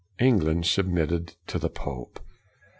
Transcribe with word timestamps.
England 0.19 0.65
submitted 0.65 1.35
to 1.45 1.59
the 1.59 1.69
pope. 1.69 2.19